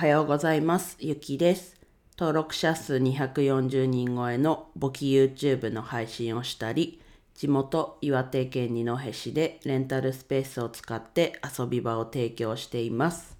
[0.00, 0.96] はようございます。
[0.98, 1.76] ゆきです。
[2.18, 7.02] 登録者数240人超えの簿記 YouTube の配信をしたり、
[7.34, 13.36] 地元岩手県二戸市でレンタルスペースを使って遊び場を提供しています。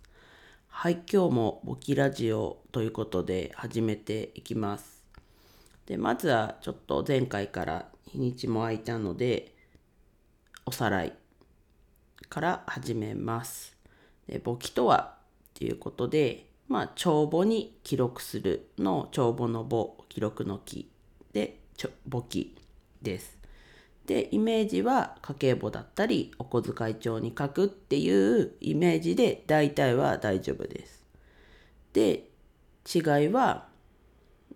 [0.69, 5.03] はい、今日も簿記ラジオということで始めていきます。
[5.87, 9.55] で、まずはちょっと前回から日にちも空いたので、
[10.67, 11.15] おさらい
[12.29, 13.79] から始めます。
[14.29, 15.15] で簿記とは
[15.49, 20.89] っていうことで、まあ、帳簿に記録するの帳簿の簿、記録の記
[21.33, 21.59] で
[22.07, 22.57] 簿記
[23.03, 23.37] です。
[24.07, 31.05] で、イメージは家計簿だったり、お小遣い帳に書くっていうイメージで大体は大丈夫です。
[31.93, 32.29] で、
[32.95, 33.67] 違いは、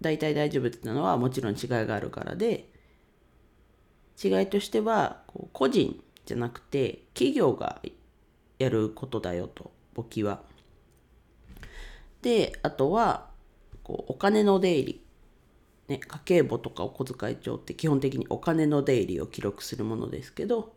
[0.00, 2.68] 大体大丈夫ってのはもちろん違いがあるからで、
[4.22, 7.82] 違いとしては、個人じゃなくて企業が
[8.60, 10.53] やることだよと、簿記は。
[12.24, 13.28] で、あとは、
[13.82, 15.04] こうお金の出入り。
[15.88, 20.72] ね、家計簿とかお小遣い帳って基本的にお金の出入りを記録するものですけど、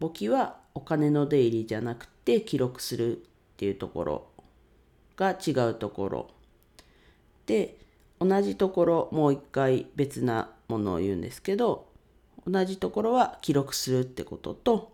[0.00, 3.20] 簿記はお金の出入りじゃなくて記録するっ
[3.56, 4.26] ていうところ
[5.16, 6.30] が違うところ。
[7.46, 7.78] で、
[8.18, 11.86] 同じところもう一回別なものを言うんですけど、
[12.44, 14.92] 同じところは記録するってことと、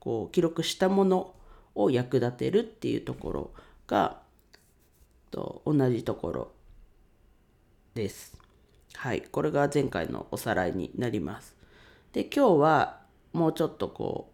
[0.00, 1.34] こう記録したもの
[1.74, 3.50] を役立てるっていうところ
[3.86, 4.24] が
[5.30, 6.52] と同じところ
[7.94, 8.36] です。
[8.94, 11.56] はい、これが前回のおさらいになります。
[12.12, 13.00] で、今日は
[13.32, 14.32] もうちょっとこ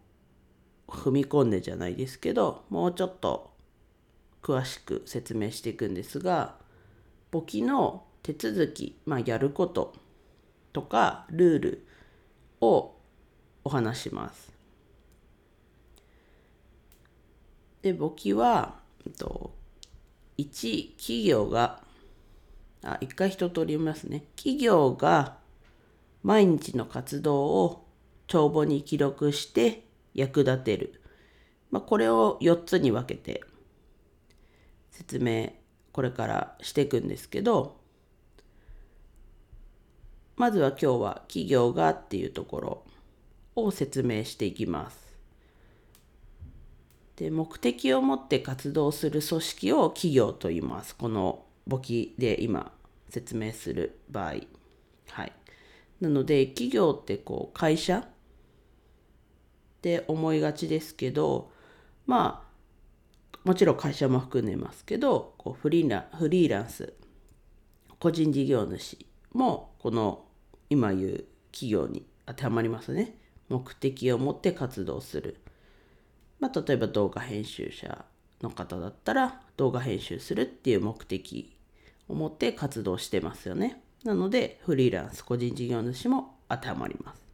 [0.87, 3.51] う踏み込んでじゃないですけど、もうちょっと
[4.41, 6.55] 詳しく説明していくんですが、
[7.31, 9.93] 簿記の手続き、まあ、やること
[10.71, 11.87] とかルール
[12.61, 12.95] を
[13.63, 14.53] お話します。
[17.81, 19.53] で、簿記は、えっと、
[20.37, 21.81] 1、企業が、
[22.83, 24.25] あ、一回一通り読みますね。
[24.35, 25.37] 企業が
[26.23, 27.85] 毎日の活動を
[28.27, 31.01] 帳簿に記録して役立てる。
[31.71, 33.43] まあ、これを4つに分けて
[34.91, 35.53] 説明、
[35.91, 37.81] これからしていくんですけど、
[40.35, 42.85] まずは今日は企業がっていうところ
[43.55, 45.02] を説明していきます。
[47.15, 50.95] で目的を持って活動する組織を企業と言います。
[50.95, 52.71] この簿記で今
[53.09, 54.33] 説明する場合。
[55.09, 55.31] はい。
[56.01, 58.05] なので企業ってこう会社っ
[59.81, 61.51] て思いがちですけど、
[62.07, 62.53] まあ
[63.43, 66.93] もちろん会社も含んでますけど、こうフリーラフリーランス、
[67.99, 68.97] 個人事業主
[69.33, 70.25] もこの
[70.69, 73.17] 今言う企業に当てはまりますね。
[73.49, 75.42] 目的を持って活動する。
[76.43, 78.03] まあ、例えば動画編集者
[78.41, 81.55] の方だったら動画編集するっていう目的
[82.09, 83.81] を持って活動してますよね。
[84.03, 87.25] なのでフリーランス個人事業主も当てはまります。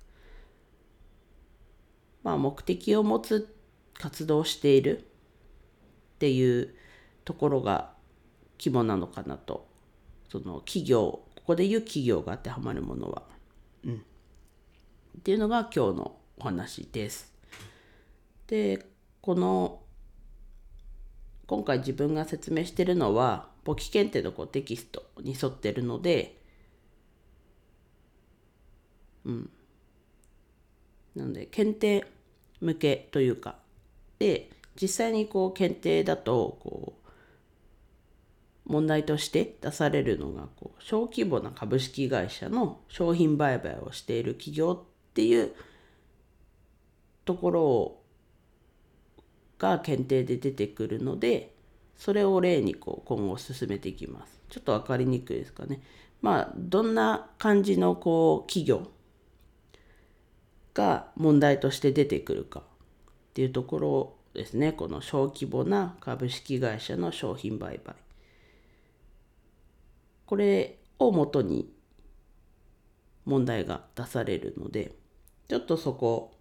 [2.21, 3.51] まあ目的を持つ
[3.95, 5.03] 活動をしているっ
[6.19, 6.75] ていう
[7.25, 7.93] ところが
[8.59, 9.67] 肝なのかなと。
[10.29, 13.23] その企業、ここで言う企業が当てはまるものは。
[13.83, 13.95] うん。
[13.95, 17.33] っていうのが今日のお話です。
[18.45, 18.85] で、
[19.29, 19.83] この
[21.45, 26.41] 今回自分が説明してるのは簿記検定のこうテキストに沿ってるので、
[29.25, 29.49] うん。
[31.15, 32.07] なので検定
[32.59, 33.57] 向けというか、
[34.17, 34.49] で、
[34.81, 37.09] 実際にこう検定だとこう
[38.65, 45.53] 問題として出されるのがこう小規模な株式会社の商品売買をしている企業っていう
[47.25, 47.98] ところを
[49.59, 51.53] が検定で出てくるので
[51.97, 54.39] それを例にこう今後進めていきます。
[54.49, 55.81] ちょっと分かりにくいですかね。
[56.21, 58.89] まあどんな感じのこう企業
[60.73, 62.63] が問題として出てくるかっ
[63.33, 64.71] ていうところですね。
[64.71, 67.95] この小規模な株式会社の商品売買。
[70.25, 71.69] これをもとに
[73.25, 74.93] 問題が出されるので
[75.47, 76.31] ちょっとそこ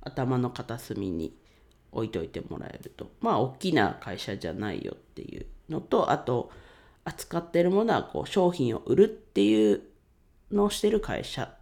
[0.00, 1.36] 頭の片隅に
[1.92, 6.50] 置いといてもらえるとまあ大きな会社じゃないよっていうのとあと
[7.04, 9.82] 扱ってるものはこう商品を売るっていう
[10.52, 11.56] のをしてる会社っ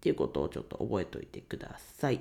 [0.00, 2.20] ていうことをちょっと覚えておいてください。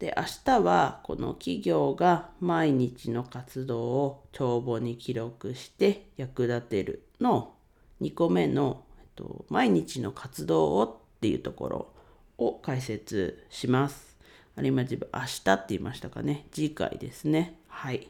[0.00, 7.54] で明日はこの企業が毎日の活動を帳簿に記録して役立てるの
[8.00, 11.92] 2個目の、えっと、毎日の活動をっていうところ
[12.36, 14.11] を解説します。
[14.54, 16.46] あれ今自分明日って言いましたかね。
[16.52, 17.58] 次回ですね。
[17.68, 18.08] はい。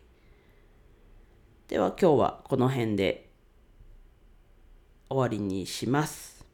[1.68, 3.30] では今日はこの辺で
[5.08, 6.44] 終わりにします。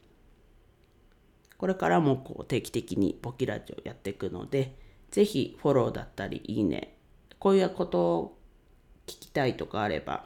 [1.57, 4.77] これからもこう定期的にポキラジオやっていくので、
[5.11, 6.95] ぜひフォローだったりいいね、
[7.39, 8.37] こういうことを
[9.07, 10.25] 聞きたいとかあれば、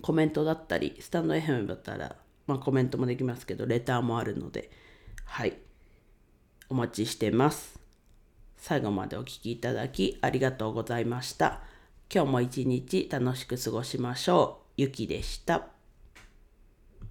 [0.00, 4.70] コメントだったり、スタンド FM だったら、まあコメントもできますけど、レターもあるので、
[5.24, 5.56] はい。
[6.68, 7.81] お待ちしてます。
[8.62, 11.62] 最後までお聴きいただきありがとうございました。
[12.08, 14.72] 今日も一日楽しく過ごしましょう。
[14.76, 15.71] ゆきでした。